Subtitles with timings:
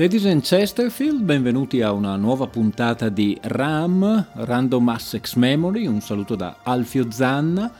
[0.00, 6.36] Ladies and Chesterfield, benvenuti a una nuova puntata di RAM, Random Assex Memory, un saluto
[6.36, 7.70] da Alfio Zanna.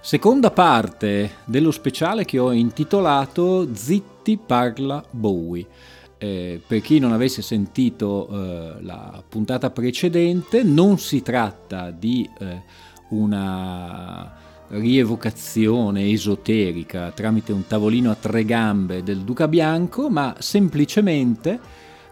[0.00, 5.66] Seconda parte dello speciale che ho intitolato Zitti parla Bowie.
[6.18, 12.62] Eh, per chi non avesse sentito eh, la puntata precedente, non si tratta di eh,
[13.08, 21.58] una rievocazione esoterica tramite un tavolino a tre gambe del Duca Bianco, ma semplicemente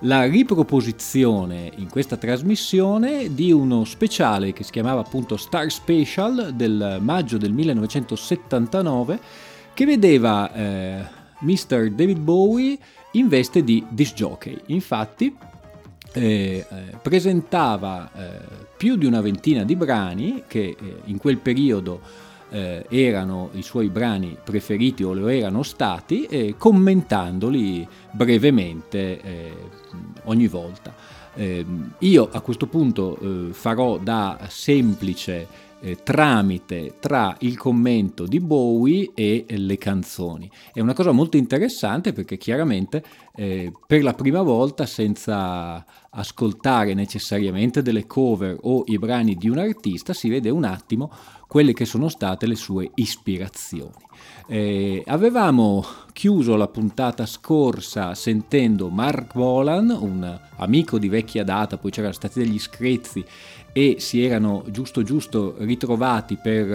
[0.00, 6.98] la riproposizione in questa trasmissione di uno speciale che si chiamava appunto Star Special del
[7.00, 9.19] maggio del 1979
[9.72, 11.05] che vedeva eh,
[11.41, 11.91] Mr.
[11.91, 12.78] David Bowie
[13.12, 14.58] in veste di disc jockey.
[14.66, 15.34] Infatti
[16.12, 16.64] eh, eh,
[17.02, 18.38] presentava eh,
[18.77, 22.00] più di una ventina di brani che eh, in quel periodo
[22.55, 29.52] eh, erano i suoi brani preferiti o lo erano stati, eh, commentandoli brevemente eh,
[30.24, 30.94] ogni volta.
[31.34, 38.41] Ehm, io a questo punto eh, farò da semplice eh, tramite tra il commento di
[38.41, 40.50] Bowie e le canzoni.
[40.72, 43.03] È una cosa molto interessante perché chiaramente
[43.34, 49.59] eh, per la prima volta senza ascoltare necessariamente delle cover o i brani di un
[49.59, 51.10] artista si vede un attimo
[51.54, 53.92] quelle che sono state le sue ispirazioni.
[54.48, 61.92] Eh, avevamo chiuso la puntata scorsa sentendo Mark Bolan, un amico di vecchia data, poi
[61.92, 63.25] c'erano stati degli screzi
[63.72, 66.69] e si erano giusto giusto ritrovati per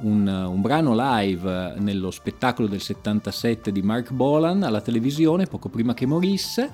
[0.00, 5.68] uh, un, un, brano live nello spettacolo del 77 di Mark Bolan alla televisione poco
[5.68, 6.70] prima che morisse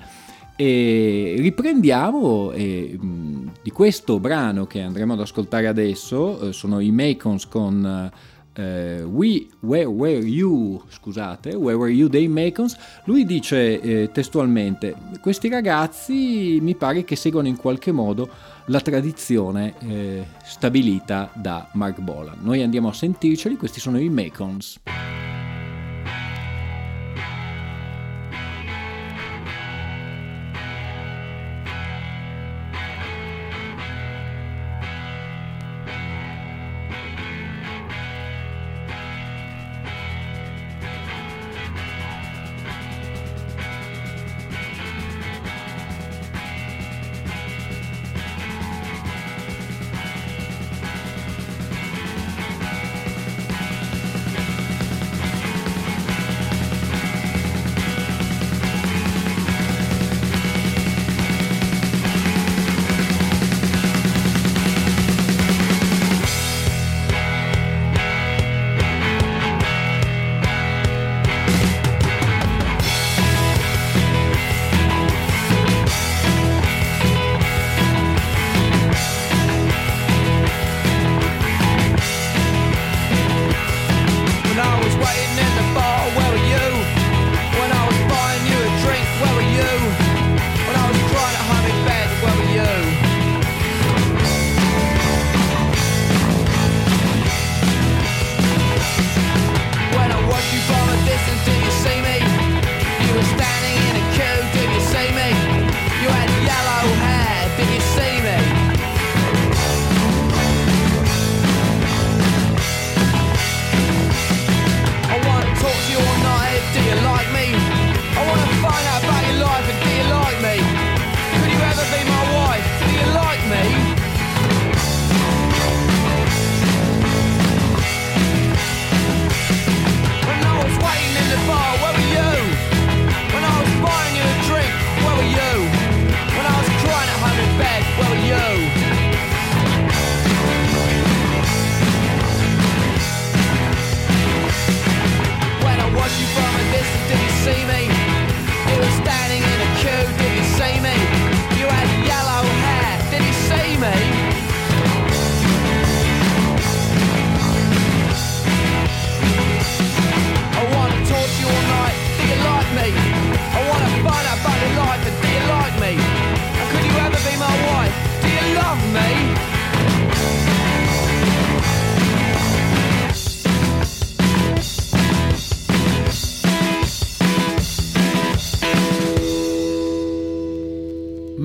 [0.61, 6.91] e riprendiamo e, mh, di questo brano che andremo ad ascoltare adesso, eh, sono i
[6.91, 8.11] Macons con
[8.51, 14.95] eh, We, where Were You, scusate, Where Were You dei Macons, lui dice eh, testualmente,
[15.21, 18.27] questi ragazzi mi pare che seguono in qualche modo
[18.65, 22.39] la tradizione eh, stabilita da Mark Bolan.
[22.41, 24.81] Noi andiamo a sentirceli, questi sono i Macons.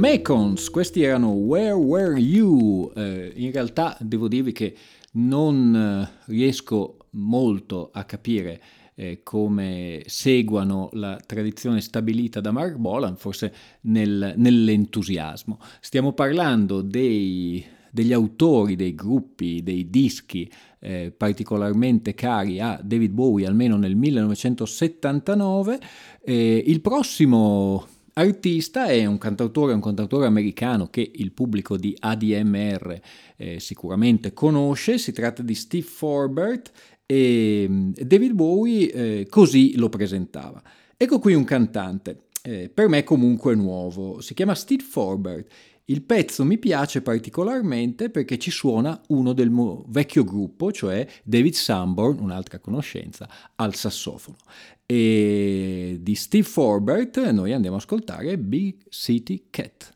[0.00, 2.92] Pecons, questi erano Where Were You?
[2.94, 4.74] Eh, in realtà devo dirvi che
[5.12, 8.60] non eh, riesco molto a capire
[8.94, 13.52] eh, come seguano la tradizione stabilita da Mark Bolan, forse
[13.82, 15.58] nel, nell'entusiasmo.
[15.80, 20.50] Stiamo parlando dei, degli autori, dei gruppi, dei dischi
[20.80, 25.78] eh, particolarmente cari a David Bowie, almeno nel 1979.
[26.22, 33.00] Eh, il prossimo artista è un cantautore, un cantautore americano che il pubblico di ADMR
[33.36, 36.72] eh, sicuramente conosce, si tratta di Steve Forbert
[37.06, 40.62] e mm, David Bowie eh, così lo presentava.
[40.96, 45.52] Ecco qui un cantante, eh, per me comunque nuovo, si chiama Steve Forbert.
[45.86, 51.52] Il pezzo mi piace particolarmente perché ci suona uno del mo- vecchio gruppo, cioè David
[51.52, 54.38] Sanborn, un'altra conoscenza, al sassofono.
[54.86, 59.93] E di Steve Forbert noi andiamo a ascoltare Big City Cat.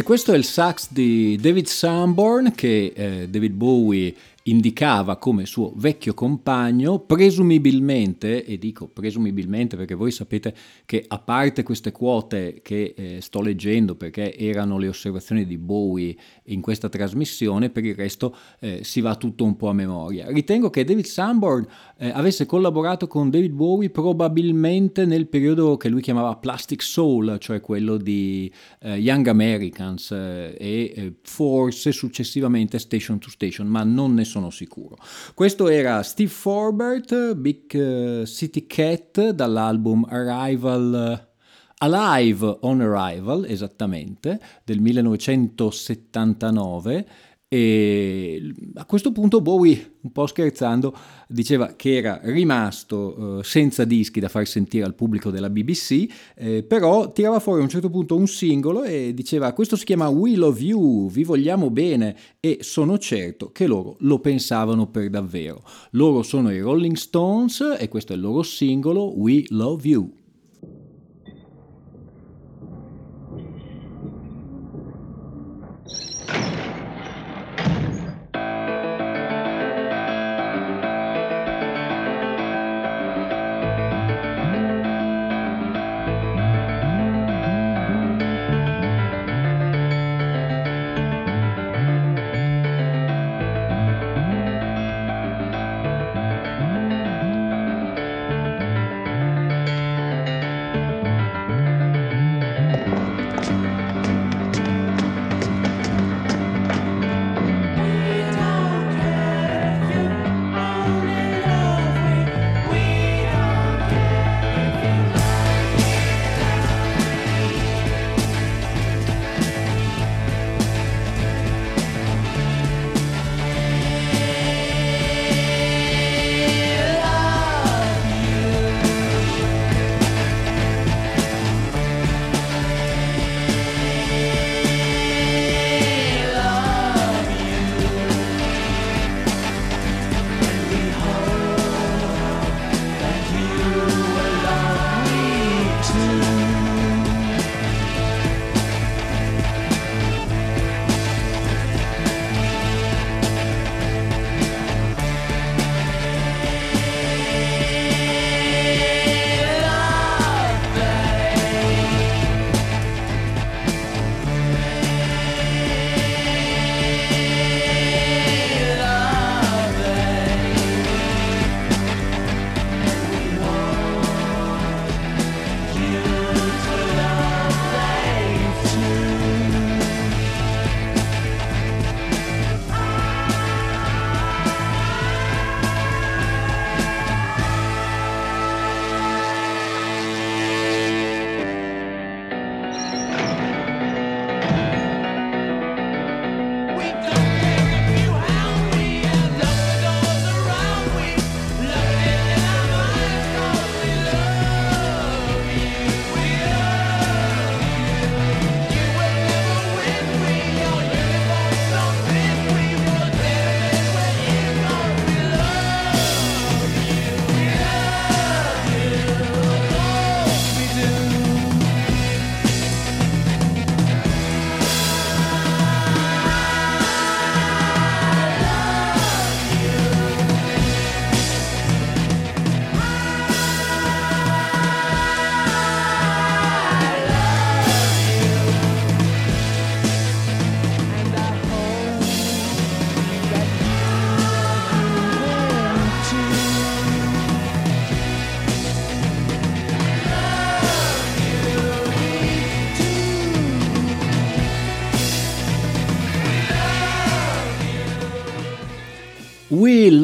[0.00, 5.72] E questo è il sax di David Sanborn che eh, David Bowie indicava come suo
[5.76, 10.54] vecchio compagno, presumibilmente, e dico presumibilmente perché voi sapete
[10.86, 16.16] che a parte queste quote che eh, sto leggendo perché erano le osservazioni di Bowie
[16.44, 20.30] in questa trasmissione, per il resto eh, si va tutto un po' a memoria.
[20.30, 21.66] Ritengo che David Sanborn
[21.98, 27.60] eh, avesse collaborato con David Bowie probabilmente nel periodo che lui chiamava Plastic Soul, cioè
[27.60, 34.14] quello di eh, Young Americans eh, e eh, forse successivamente Station to Station, ma non
[34.14, 34.96] ne sono sicuro.
[35.34, 41.28] Questo era Steve Forbert, Big eh, City Cat dall'album Arrival.
[41.82, 47.06] Alive on Arrival, esattamente, del 1979
[47.52, 54.20] e a questo punto Bowie, un po' scherzando, diceva che era rimasto eh, senza dischi
[54.20, 58.14] da far sentire al pubblico della BBC, eh, però tirava fuori a un certo punto
[58.14, 62.98] un singolo e diceva questo si chiama We Love You, vi vogliamo bene e sono
[62.98, 65.64] certo che loro lo pensavano per davvero.
[65.90, 70.19] Loro sono i Rolling Stones e questo è il loro singolo We Love You.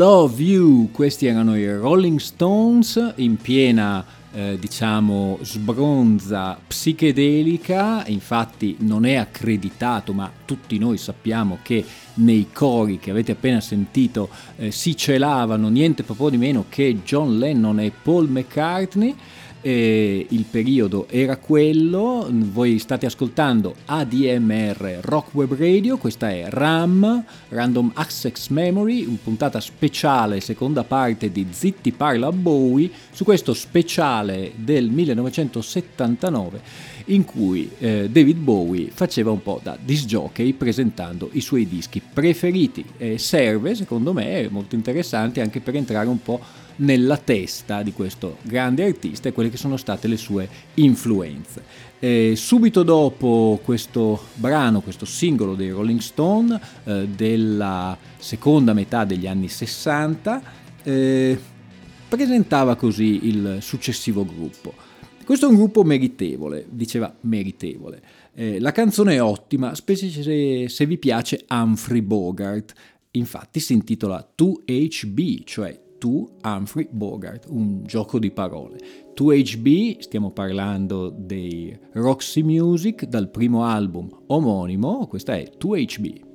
[0.09, 9.05] Love You, questi erano i Rolling Stones in piena eh, diciamo sbronza psichedelica, infatti non
[9.05, 11.85] è accreditato, ma tutti noi sappiamo che
[12.15, 17.37] nei cori che avete appena sentito eh, si celavano niente proprio di meno che John
[17.37, 19.13] Lennon e Paul McCartney
[19.67, 27.25] eh, il periodo era quello, voi state ascoltando ADMR Rock Web Radio, questa è RAM,
[27.49, 34.53] Random Access Memory, una puntata speciale, seconda parte di Zitti parla Bowie, su questo speciale
[34.55, 41.41] del 1979 in cui eh, David Bowie faceva un po' da disc jockey presentando i
[41.41, 42.85] suoi dischi preferiti.
[42.99, 46.41] Eh, serve, secondo me, molto interessante anche per entrare un po'
[46.77, 51.63] nella testa di questo grande artista e quelle che sono state le sue influenze.
[51.99, 59.27] Eh, subito dopo questo brano, questo singolo dei Rolling Stone eh, della seconda metà degli
[59.27, 60.43] anni 60,
[60.83, 61.39] eh,
[62.09, 64.75] presentava così il successivo gruppo.
[65.25, 68.01] Questo è un gruppo meritevole, diceva meritevole.
[68.35, 72.75] Eh, la canzone è ottima, specie se, se vi piace Humphrey Bogart.
[73.13, 78.79] Infatti si intitola 2HB, cioè to Humphrey Bogart, un gioco di parole.
[79.17, 86.26] 2HB, stiamo parlando dei Roxy Music dal primo album omonimo, questa è 2HB.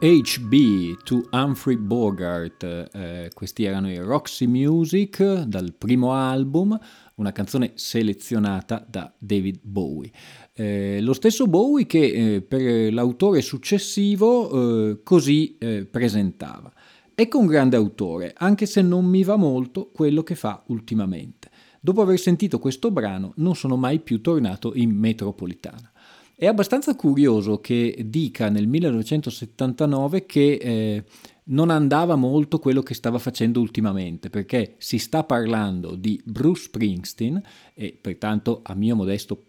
[0.00, 6.78] 2HB, to Humphrey Bogart, eh, questi erano i Roxy Music dal primo album,
[7.16, 10.10] una canzone selezionata da David Bowie.
[10.54, 16.72] Eh, lo stesso Bowie che eh, per l'autore successivo eh, così eh, presentava.
[17.14, 21.50] Ecco un grande autore, anche se non mi va molto quello che fa ultimamente.
[21.78, 25.89] Dopo aver sentito questo brano non sono mai più tornato in metropolitana.
[26.40, 31.04] È abbastanza curioso che dica nel 1979 che eh,
[31.48, 37.42] non andava molto quello che stava facendo ultimamente, perché si sta parlando di Bruce Springsteen
[37.74, 39.48] e pertanto a mio modesto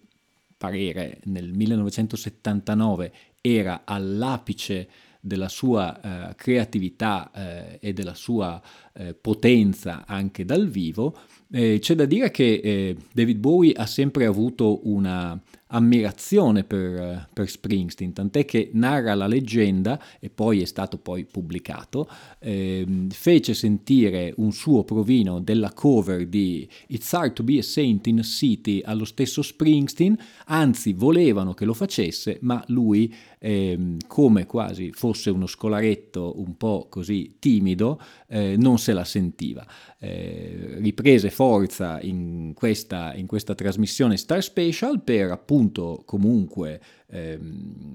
[0.57, 4.89] parere nel 1979 era all'apice
[5.21, 11.15] della sua eh, creatività eh, e della sua eh, potenza anche dal vivo,
[11.51, 15.39] eh, c'è da dire che eh, David Bowie ha sempre avuto una
[15.71, 22.09] ammirazione per, per, Springsteen, tant'è che narra la leggenda, e poi è stato poi pubblicato,
[22.39, 28.07] eh, fece sentire un suo provino della cover di It's Hard to be a Saint
[28.07, 34.45] in a City allo stesso Springsteen, anzi volevano che lo facesse, ma lui, eh, come
[34.45, 39.65] quasi fosse uno scolaretto un po' così timido, eh, non se la sentiva.
[39.99, 47.39] Eh, riprese forza in questa, in questa trasmissione Star Special per appunto appunto comunque eh,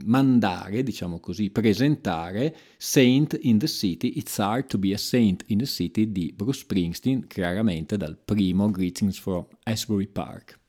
[0.05, 5.59] mandare, diciamo così, presentare Saint in the City, It's Hard to be a Saint in
[5.59, 10.61] the City di Bruce Springsteen, chiaramente dal primo Greetings from Asbury Park.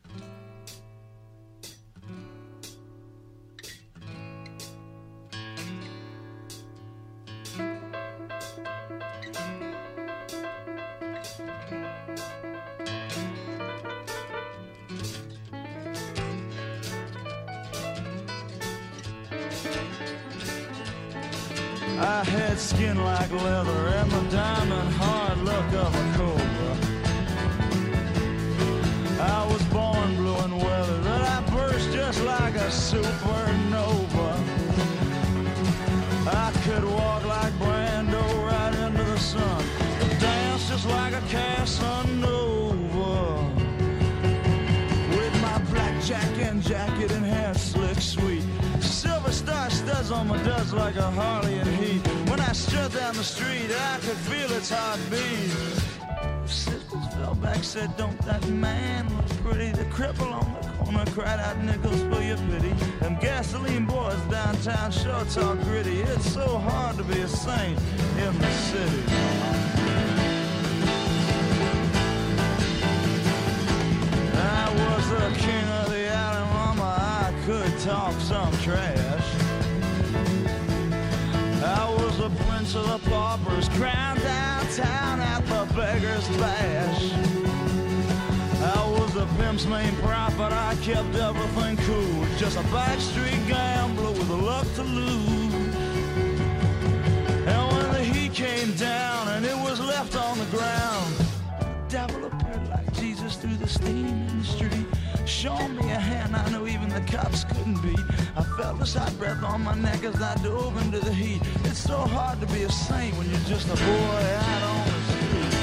[105.37, 107.99] Showing me a hand I knew even the cops couldn't beat.
[108.35, 111.43] I felt his hot breath on my neck as I dove into the heat.
[111.63, 115.01] It's so hard to be a saint when you're just a boy out on the
[115.05, 115.53] street.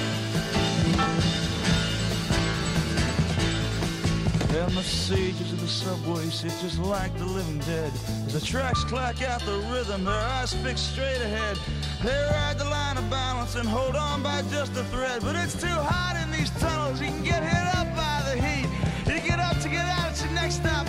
[4.60, 7.92] And the sages of the subway sit just like the living dead.
[8.26, 11.58] As the tracks clack out the rhythm, their eyes fixed straight ahead.
[12.04, 15.22] They ride the line of balance and hold on by just a thread.
[15.22, 17.83] But it's too hot in these tunnels, you can get hit up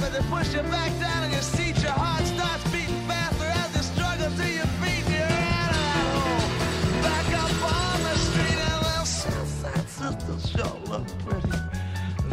[0.03, 1.81] and they push you back down in your seat.
[1.81, 5.05] Your heart starts beating faster as you struggle to your feet.
[5.09, 11.57] You're that hole, back up on the street, and well, Southside sisters sure look pretty.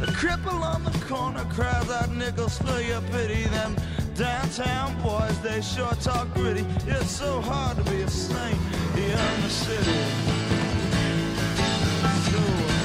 [0.01, 3.45] The cripple on the corner cries out nickels for your pity.
[3.45, 3.77] Them
[4.15, 6.67] downtown boys, they sure talk gritty.
[6.87, 8.59] It's so hard to be a saint
[8.95, 9.99] here in the city.
[12.31, 12.82] So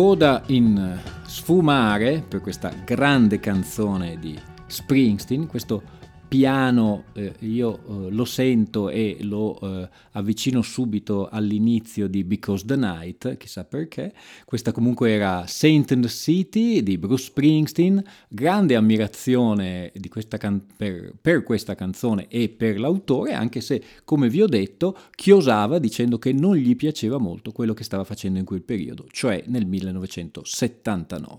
[0.00, 4.34] Coda in sfumare per questa grande canzone di
[4.66, 5.82] Springsteen, questo
[6.30, 12.76] piano eh, io eh, lo sento e lo eh, avvicino subito all'inizio di Because the
[12.76, 14.14] Night, chissà perché.
[14.44, 21.14] Questa comunque era Saint and the City di Bruce Springsteen, grande ammirazione questa can- per,
[21.20, 26.32] per questa canzone e per l'autore, anche se, come vi ho detto, chiosava dicendo che
[26.32, 31.38] non gli piaceva molto quello che stava facendo in quel periodo, cioè nel 1979.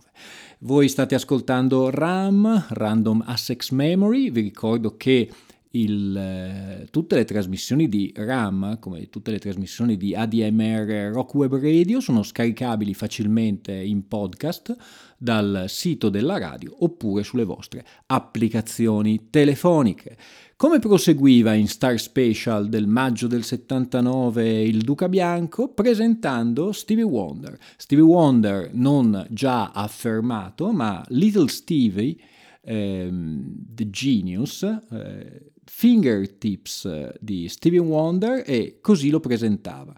[0.64, 5.30] Voi state ascoltando RAM, Random Access Memory, vi ricordo che
[5.72, 11.56] il, eh, tutte le trasmissioni di RAM, come tutte le trasmissioni di ADMR Rock Web
[11.56, 14.76] Radio, sono scaricabili facilmente in podcast
[15.18, 20.18] dal sito della radio oppure sulle vostre applicazioni telefoniche.
[20.58, 27.58] Come proseguiva in Star Special del maggio del 79 il Duca Bianco presentando Stevie Wonder.
[27.78, 32.16] Stevie Wonder non già affermato, ma Little Stevie,
[32.62, 39.98] ehm, The Genius, eh, Fingertips eh, di Stevie Wonder e così lo presentava.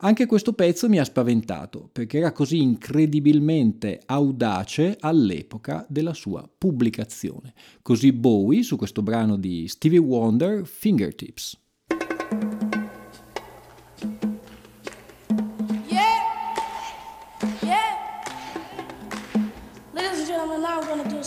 [0.00, 7.52] Anche questo pezzo mi ha spaventato perché era così incredibilmente audace all'epoca della sua pubblicazione.
[7.82, 11.58] Così Bowie su questo brano di Stevie Wonder, Fingertips.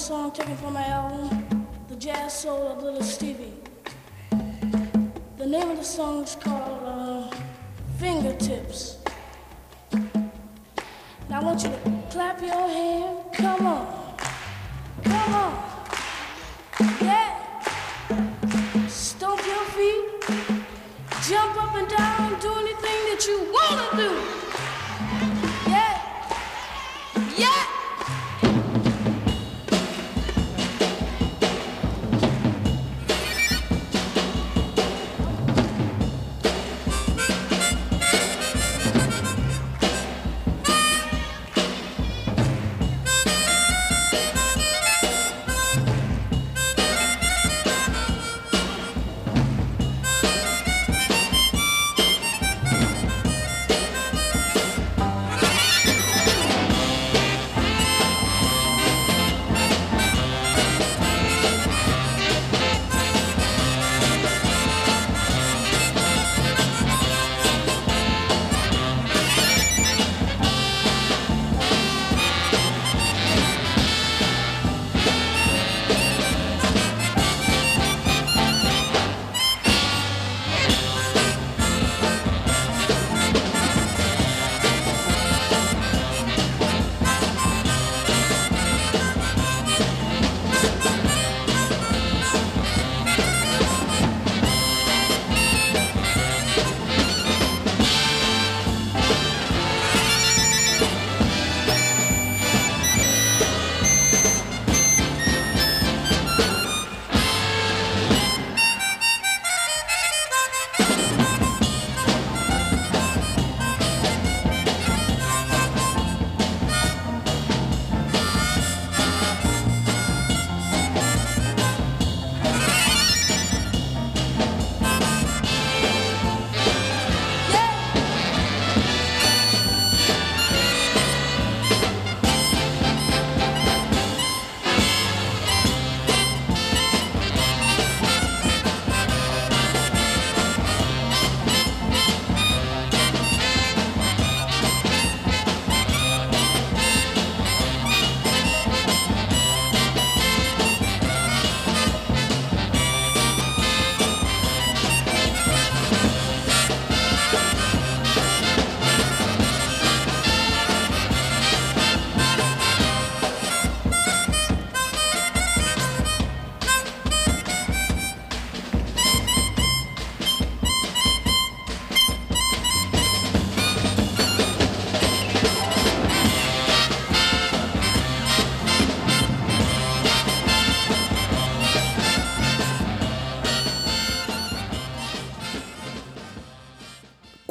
[0.01, 3.53] Song taken from my album, The Jazz Soul of Little Stevie.
[5.37, 7.35] The name of the song is called uh,
[7.99, 8.97] fingertips.
[11.29, 13.19] Now I want you to clap your hand.
[13.31, 14.17] Come on.
[15.03, 15.63] Come on.
[16.99, 17.61] Yeah.
[18.87, 20.05] Stomp your feet.
[21.29, 22.39] Jump up and down.
[22.39, 24.40] Do anything that you want to do.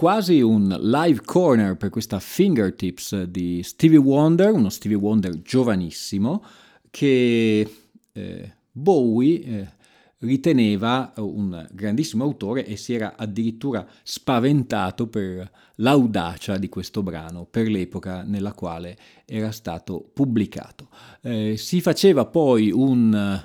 [0.00, 6.42] Quasi un live corner per questa fingertips di Stevie Wonder, uno Stevie Wonder giovanissimo,
[6.88, 7.70] che
[8.10, 9.68] eh, Bowie eh,
[10.20, 17.68] riteneva un grandissimo autore e si era addirittura spaventato per l'audacia di questo brano per
[17.68, 20.88] l'epoca nella quale era stato pubblicato.
[21.20, 23.38] Eh, si faceva poi un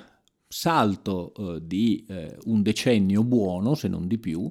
[0.48, 4.50] salto eh, di eh, un decennio buono, se non di più,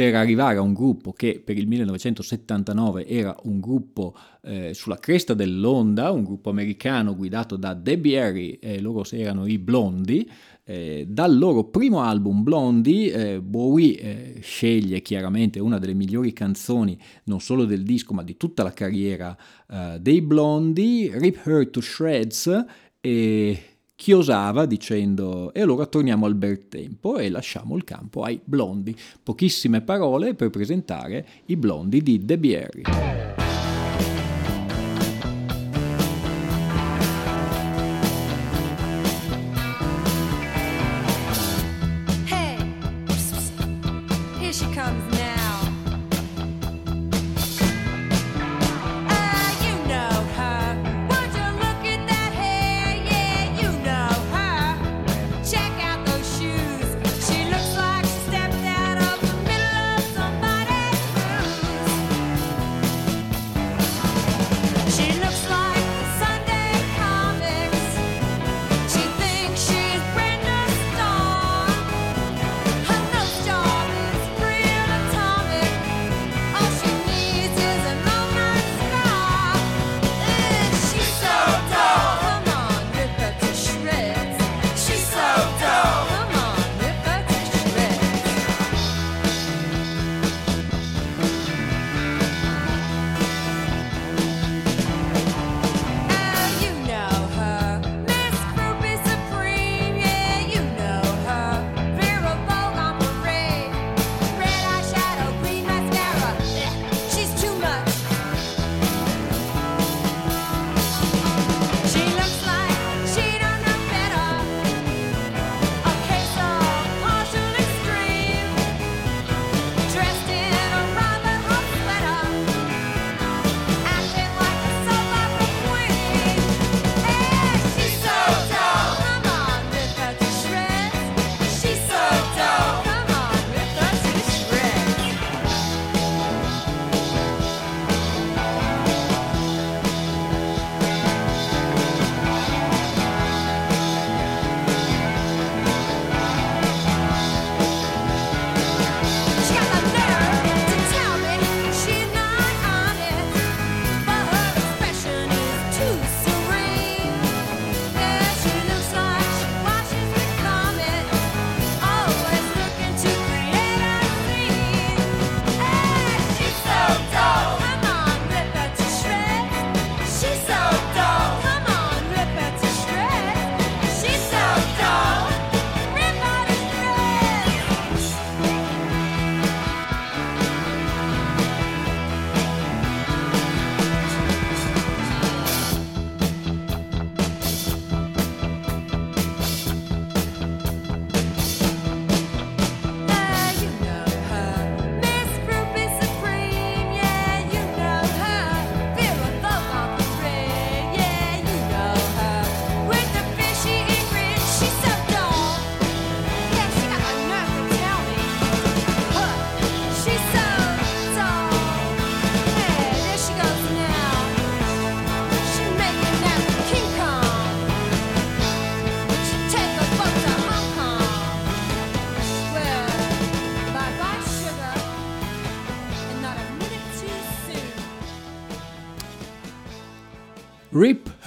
[0.00, 5.34] per arrivare a un gruppo che per il 1979 era un gruppo eh, sulla cresta
[5.34, 10.26] dell'onda, un gruppo americano guidato da Debbie Harry e loro erano i Blondi.
[10.64, 16.98] Eh, dal loro primo album Blondie, eh, Bowie eh, sceglie chiaramente una delle migliori canzoni
[17.24, 19.36] non solo del disco ma di tutta la carriera
[19.70, 22.64] eh, dei Blondi, Rip Her to Shreds
[23.02, 23.62] e
[24.00, 28.96] chiosava dicendo e allora torniamo al bel tempo e lasciamo il campo ai blondi.
[29.22, 33.49] Pochissime parole per presentare i blondi di Debbie Harry.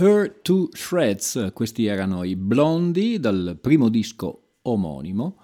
[0.03, 5.37] Her to Shreds, questi erano i Blondi dal primo disco omonimo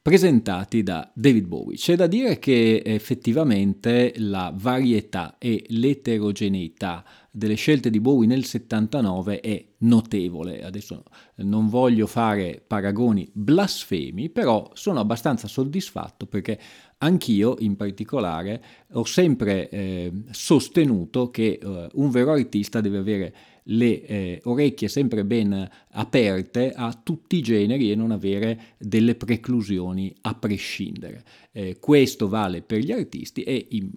[0.00, 1.76] presentati da David Bowie.
[1.76, 9.40] C'è da dire che effettivamente la varietà e l'eterogeneità delle scelte di Bowie nel 79
[9.40, 10.64] è notevole.
[10.64, 11.02] Adesso
[11.36, 16.58] non voglio fare paragoni blasfemi, però sono abbastanza soddisfatto perché
[17.00, 23.34] Anch'io, in particolare, ho sempre eh, sostenuto che eh, un vero artista deve avere
[23.70, 30.14] le eh, orecchie sempre ben aperte a tutti i generi e non avere delle preclusioni
[30.22, 31.24] a prescindere.
[31.52, 33.90] Eh, questo vale per gli artisti e in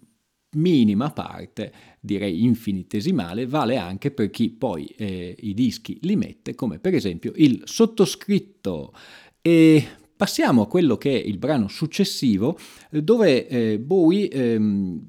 [0.53, 6.79] minima parte, direi infinitesimale, vale anche per chi poi eh, i dischi li mette, come
[6.79, 8.93] per esempio il sottoscritto.
[9.41, 9.85] E
[10.21, 12.55] Passiamo a quello che è il brano successivo,
[12.91, 15.01] dove eh, Bowie ehm,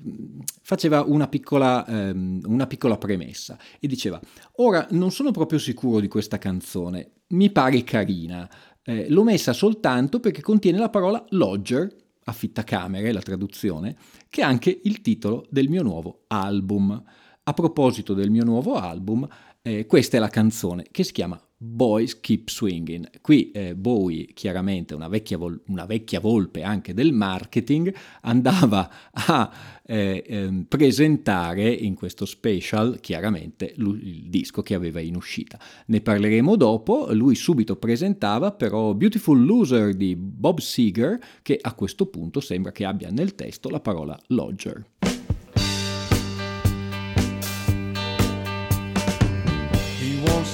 [0.62, 4.18] faceva una piccola, ehm, una piccola premessa e diceva:
[4.52, 8.48] Ora non sono proprio sicuro di questa canzone, mi pare carina.
[8.82, 11.94] Eh, l'ho messa soltanto perché contiene la parola lodger,
[12.24, 13.94] affittacamere, la traduzione,
[14.30, 17.02] che è anche il titolo del mio nuovo album.
[17.42, 19.28] A proposito del mio nuovo album,
[19.60, 23.20] eh, questa è la canzone che si chiama Boys Keep Swinging.
[23.20, 29.50] Qui eh, Bowie, chiaramente una vecchia, vol- una vecchia, volpe anche del marketing, andava a
[29.84, 35.58] eh, eh, presentare in questo special chiaramente il disco che aveva in uscita.
[35.86, 42.06] Ne parleremo dopo, lui subito presentava però Beautiful Loser di Bob Seger che a questo
[42.06, 44.84] punto sembra che abbia nel testo la parola lodger.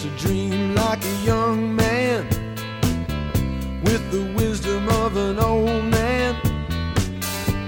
[0.08, 2.26] To dream like a young man
[3.82, 6.34] with the wisdom of an old man.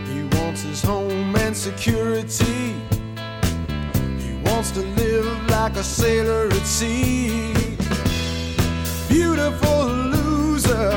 [0.07, 2.75] He wants his home and security.
[4.19, 7.53] He wants to live like a sailor at sea.
[9.09, 10.91] Beautiful loser,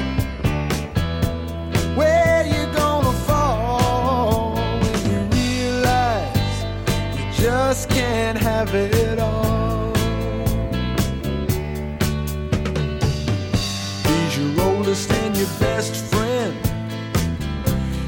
[15.44, 16.56] your best friend.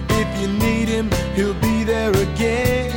[0.10, 2.94] If you need him, he'll be there again.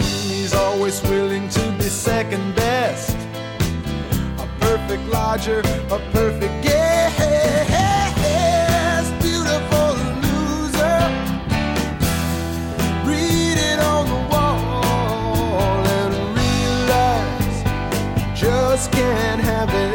[0.00, 3.16] He's always willing to be second best.
[4.38, 5.60] A perfect lodger,
[5.90, 6.82] a perfect guest.
[9.22, 9.90] Beautiful
[10.24, 11.00] loser.
[13.08, 16.12] Read it on the wall and
[16.42, 17.62] realize
[18.38, 19.91] just can't have it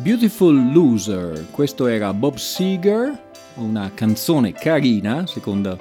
[0.00, 5.76] Beautiful Loser, questo era Bob Seger, una canzone carina, secondo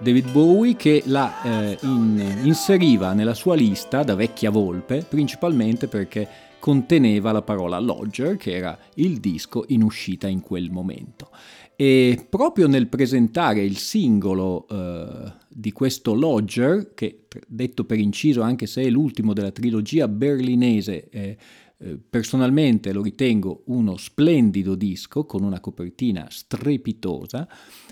[0.00, 6.28] David Bowie, che la eh, in, inseriva nella sua lista da vecchia volpe, principalmente perché
[6.58, 11.30] conteneva la parola Lodger, che era il disco in uscita in quel momento.
[11.76, 18.66] E proprio nel presentare il singolo eh, di questo Lodger, che detto per inciso anche
[18.66, 21.36] se è l'ultimo della trilogia berlinese, eh,
[22.08, 27.48] personalmente lo ritengo uno splendido disco con una copertina strepitosa,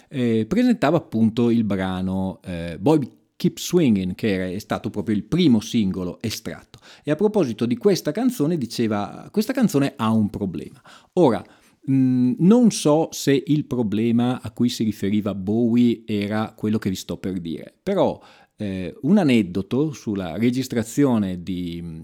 [0.09, 5.61] eh, presentava appunto il brano eh, Boy Keep Swinging, che è stato proprio il primo
[5.61, 6.81] singolo estratto.
[7.05, 10.83] E a proposito di questa canzone, diceva: Questa canzone ha un problema.
[11.15, 11.45] Ora,
[11.89, 16.97] mm, non so se il problema a cui si riferiva Bowie era quello che vi
[16.97, 18.21] sto per dire, però
[18.59, 22.01] eh, un aneddoto sulla registrazione di mm,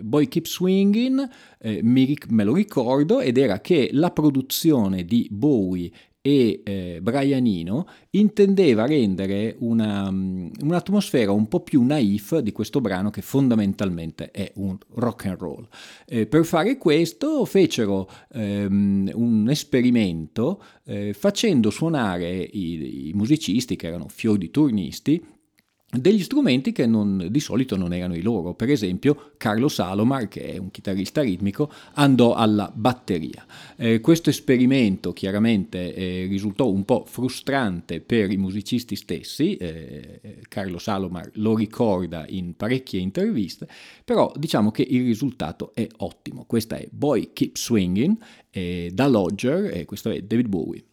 [0.00, 1.28] Boy Keep Swinging,
[1.58, 5.90] eh, mi, me lo ricordo, ed era che la produzione di Bowie
[6.24, 13.10] e eh, Brianino intendeva rendere una, um, un'atmosfera un po' più naif di questo brano
[13.10, 15.68] che fondamentalmente è un rock and roll.
[16.06, 23.88] Eh, per fare questo fecero ehm, un esperimento eh, facendo suonare i, i musicisti che
[23.88, 25.20] erano fior di turnisti
[25.94, 28.54] degli strumenti che non, di solito non erano i loro.
[28.54, 33.44] Per esempio, Carlo Salomar, che è un chitarrista ritmico, andò alla batteria.
[33.76, 40.78] Eh, questo esperimento chiaramente eh, risultò un po' frustrante per i musicisti stessi, eh, Carlo
[40.78, 43.68] Salomar lo ricorda in parecchie interviste,
[44.02, 46.44] però diciamo che il risultato è ottimo.
[46.46, 48.16] Questa è Boy Keep Swinging
[48.50, 50.84] eh, da Lodger e questo è David Bowie.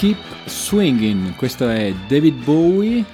[0.00, 3.04] Keep Swinging, questo è David Bowie eh,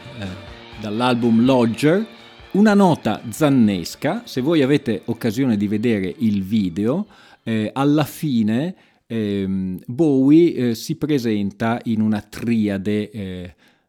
[0.80, 2.07] dall'album Lodger,
[2.53, 7.09] una nota zannesca, se voi avete occasione di vedere il video,
[7.43, 13.11] eh, alla fine eh, Bowie eh, si presenta in una triade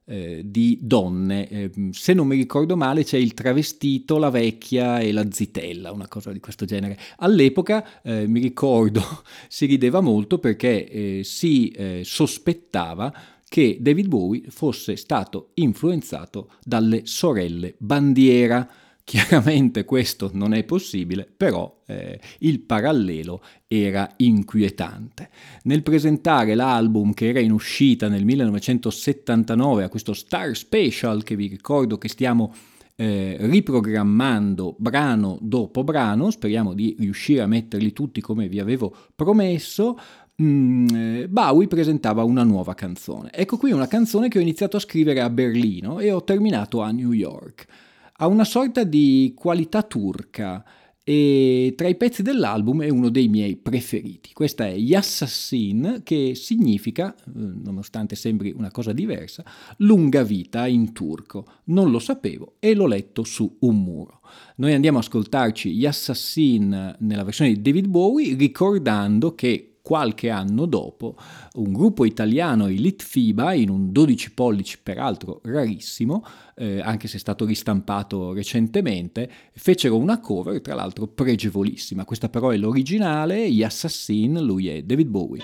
[0.07, 1.49] eh, di donne.
[1.49, 6.07] Eh, se non mi ricordo male c'è il travestito, la vecchia e la zitella, una
[6.07, 6.97] cosa di questo genere.
[7.17, 9.01] All'epoca eh, mi ricordo
[9.47, 13.13] si rideva molto perché eh, si eh, sospettava
[13.49, 18.67] che David Bowie fosse stato influenzato dalle sorelle Bandiera
[19.07, 25.29] Chiaramente questo non è possibile, però eh, il parallelo era inquietante.
[25.63, 31.47] Nel presentare l'album che era in uscita nel 1979 a questo Star Special che vi
[31.47, 32.53] ricordo che stiamo
[32.97, 39.97] eh, riprogrammando brano dopo brano, speriamo di riuscire a metterli tutti come vi avevo promesso,
[40.41, 43.31] mm, eh, Bowie presentava una nuova canzone.
[43.31, 46.91] Ecco qui una canzone che ho iniziato a scrivere a Berlino e ho terminato a
[46.91, 47.85] New York
[48.17, 50.63] ha una sorta di qualità turca
[51.03, 54.33] e tra i pezzi dell'album è uno dei miei preferiti.
[54.33, 59.45] Questa è Yassassin che significa, eh, nonostante sembri una cosa diversa,
[59.77, 61.45] lunga vita in turco.
[61.65, 64.19] Non lo sapevo e l'ho letto su un muro.
[64.57, 71.15] Noi andiamo a ascoltarci Yassassin nella versione di David Bowie ricordando che qualche anno dopo,
[71.53, 76.25] un gruppo italiano, i Litfiba, in un 12 pollici peraltro rarissimo,
[76.57, 82.03] eh, anche se è stato ristampato recentemente, fecero una cover, tra l'altro pregevolissima.
[82.03, 85.41] Questa però è l'originale, gli Assassin, lui è David Bowie.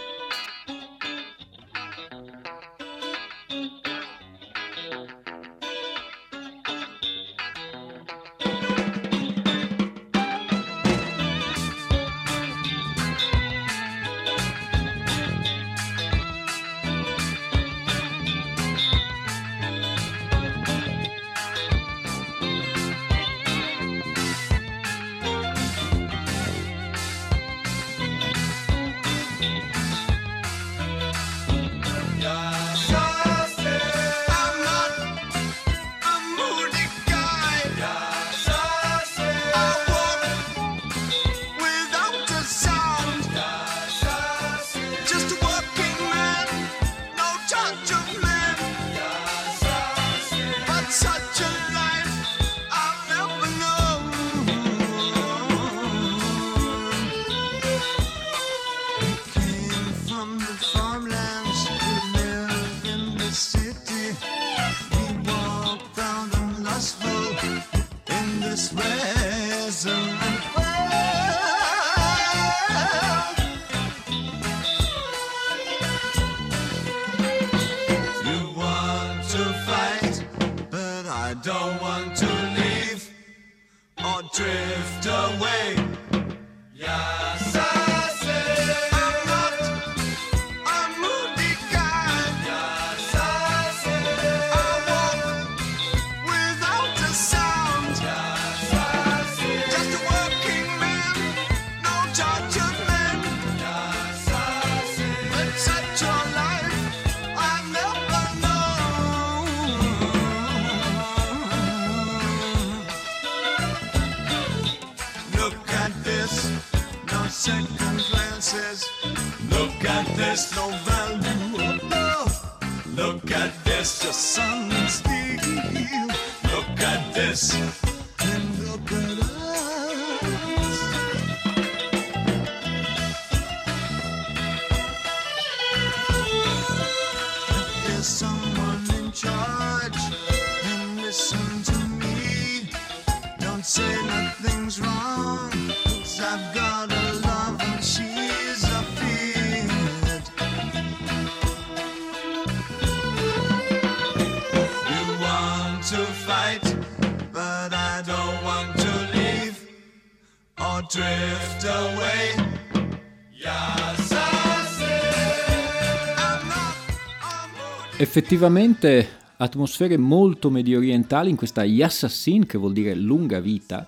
[168.04, 173.88] Effettivamente atmosfere molto medio orientali in questa Yassassin, che vuol dire lunga vita,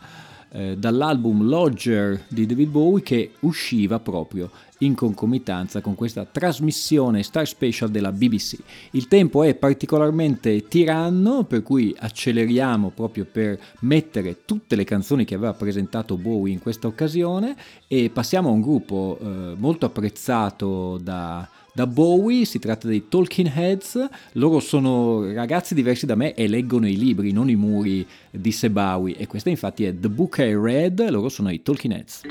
[0.52, 4.50] eh, dall'album Lodger di David Bowie che usciva proprio
[4.86, 8.58] in concomitanza con questa trasmissione Star Special della BBC.
[8.92, 15.36] Il tempo è particolarmente tiranno, per cui acceleriamo proprio per mettere tutte le canzoni che
[15.36, 17.56] aveva presentato Bowie in questa occasione
[17.88, 23.52] e passiamo a un gruppo eh, molto apprezzato da da Bowie, si tratta dei Talking
[23.54, 28.70] Heads, loro sono ragazzi diversi da me e leggono i libri, non i muri, disse
[28.70, 32.22] Bowie, e questa infatti è The Book I Read, loro sono i Talking Heads.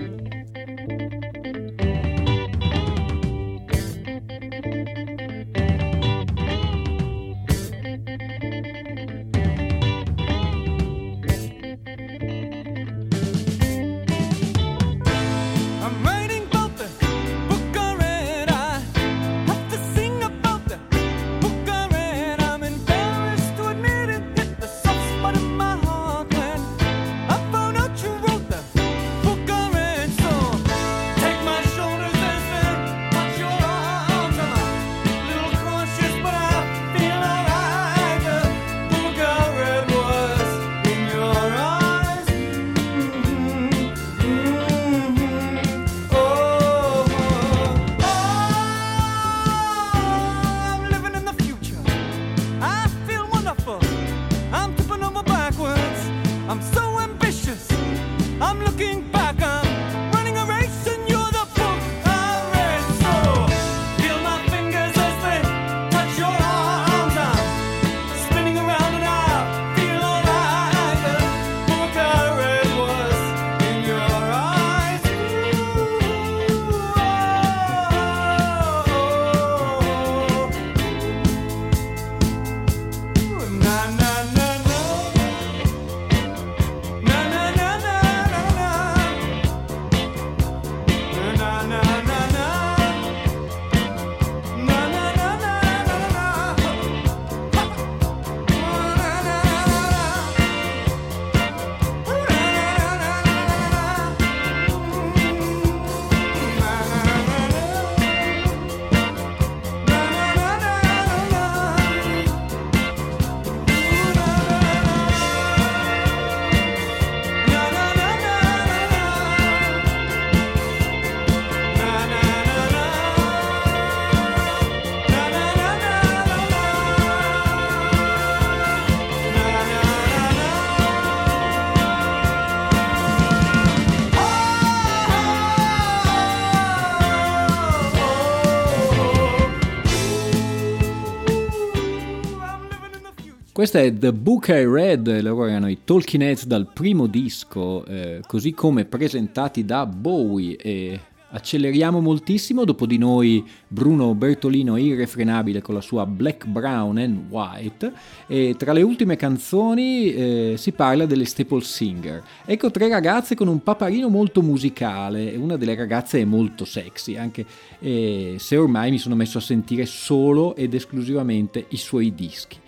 [143.65, 148.21] Questa è The Book I Read, loro erano i Talking Heads dal primo disco, eh,
[148.27, 151.01] così come presentati da Bowie e
[151.31, 157.93] acceleriamo moltissimo, dopo di noi Bruno Bertolino irrefrenabile con la sua Black, Brown and White
[158.27, 162.23] e tra le ultime canzoni eh, si parla delle Staple Singer.
[162.45, 167.47] Ecco tre ragazze con un paparino molto musicale, una delle ragazze è molto sexy, anche
[167.79, 172.59] eh, se ormai mi sono messo a sentire solo ed esclusivamente i suoi dischi.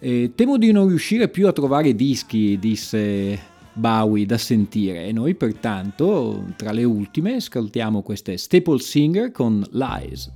[0.00, 3.38] Eh, temo di non riuscire più a trovare dischi, disse
[3.72, 10.30] Bowie, da sentire e noi pertanto, tra le ultime, ascoltiamo queste Staple Singer con Lies.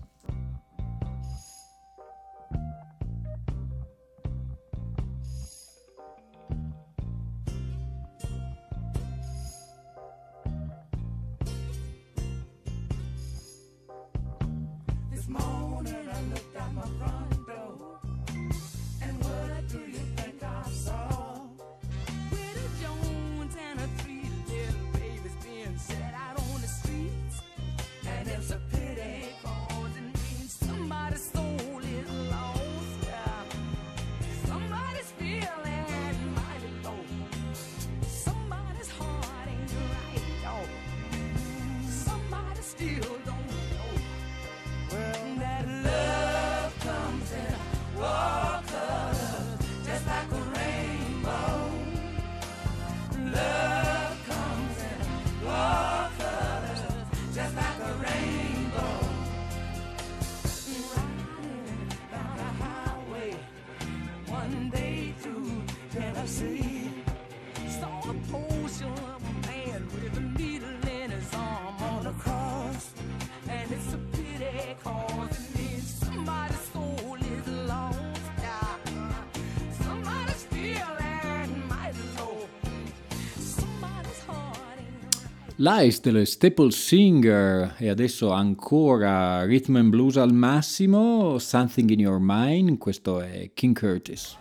[85.63, 92.79] Delle Staple Singer e adesso ancora Rhythm and Blues al massimo, Something in Your Mind,
[92.79, 94.37] questo è King Curtis.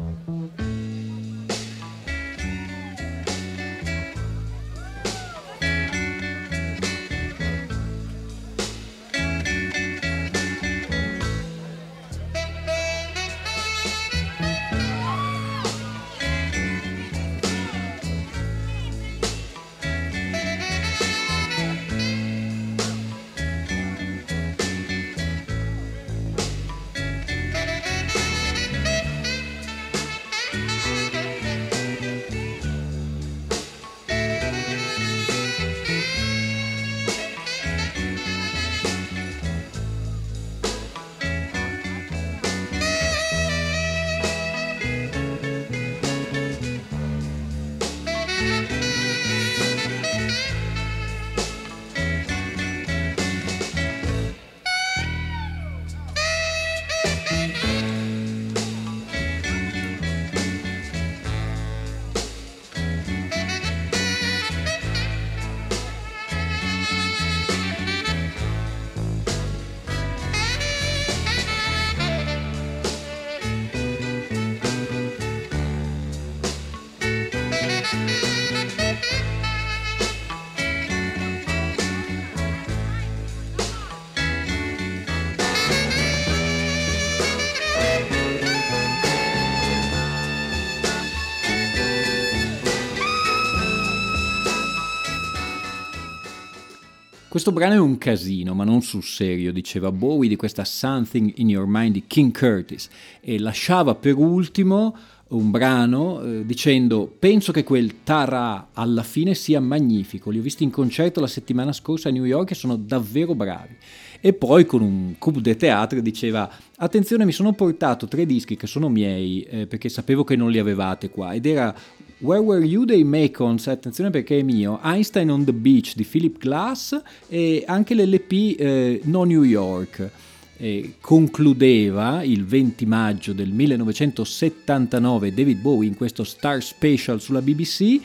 [97.31, 101.47] Questo brano è un casino, ma non sul serio, diceva Bowie di questa Something in
[101.47, 102.89] Your Mind di King Curtis
[103.21, 104.93] e lasciava per ultimo
[105.29, 110.63] un brano eh, dicendo penso che quel Tara alla fine sia magnifico, li ho visti
[110.63, 113.77] in concerto la settimana scorsa a New York e sono davvero bravi.
[114.19, 118.67] E poi con un coup de théâtre diceva attenzione mi sono portato tre dischi che
[118.67, 121.73] sono miei eh, perché sapevo che non li avevate qua ed era
[122.21, 126.37] Where Were You dei Macons, attenzione perché è mio, Einstein on the Beach di Philip
[126.37, 126.95] Glass
[127.27, 130.09] e anche l'LP eh, No New York.
[130.57, 137.99] E concludeva il 20 maggio del 1979 David Bowie in questo Star Special sulla BBC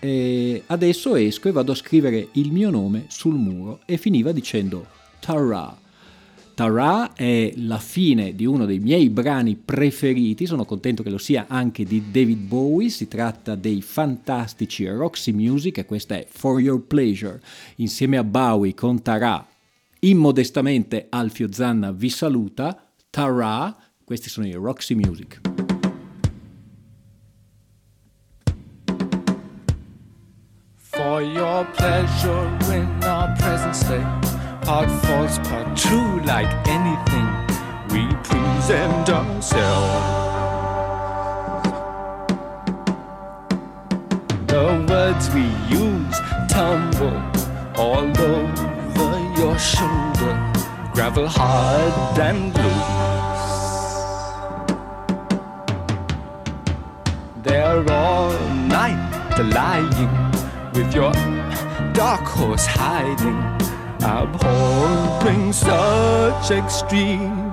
[0.00, 4.84] e adesso esco e vado a scrivere il mio nome sul muro e finiva dicendo
[5.20, 5.83] Tara.
[6.54, 11.46] Tara è la fine di uno dei miei brani preferiti, sono contento che lo sia
[11.48, 16.80] anche di David Bowie, si tratta dei fantastici Roxy Music e questa è For Your
[16.80, 17.40] Pleasure,
[17.76, 19.44] insieme a Bowie con Tara.
[19.98, 25.40] Immodestamente Alfio Zanna vi saluta, Tara, questi sono i Roxy Music.
[30.76, 34.33] For your pleasure in our present state
[34.64, 37.28] Part false, part true, like anything
[37.90, 40.22] we present ourselves.
[44.46, 47.20] The words we use tumble
[47.76, 50.34] all over your shoulder,
[50.94, 53.04] gravel hard and loose.
[57.42, 58.32] They're all
[58.66, 60.08] night lying
[60.72, 61.12] with your
[61.92, 63.40] dark horse hiding,
[64.04, 67.43] abhorring such extreme.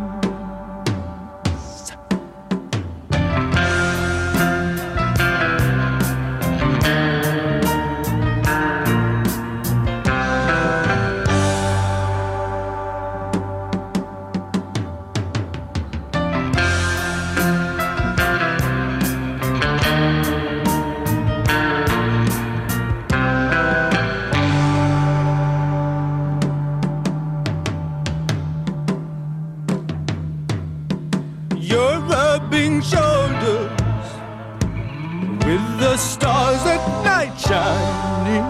[36.01, 38.47] stars at night shining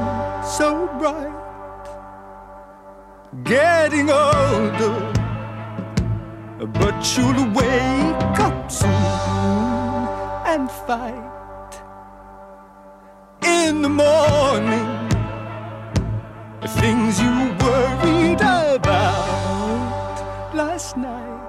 [0.58, 1.30] so bright.
[3.44, 5.14] Getting older,
[6.80, 8.92] but you'll wake up soon
[10.52, 11.74] and fight.
[13.44, 15.10] In the morning,
[16.62, 17.32] The things you
[17.66, 20.16] worried about
[20.54, 21.42] last night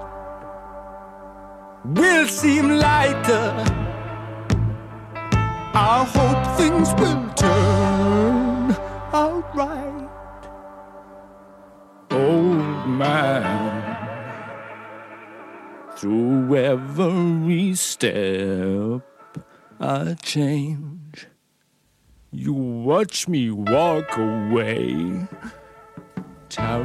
[1.85, 3.92] will seem lighter
[5.75, 8.71] I hope things will turn
[9.11, 10.09] out right.
[12.11, 13.97] Old man,
[15.97, 19.01] through every step
[19.79, 21.27] I change,
[22.31, 25.27] you watch me walk away.
[26.49, 26.77] ta